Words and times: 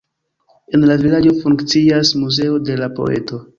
En 0.77 0.85
la 0.91 0.95
vilaĝo 1.03 1.35
funkcias 1.45 2.15
muzeo 2.25 2.59
de 2.71 2.81
la 2.83 2.91
poeto. 3.01 3.43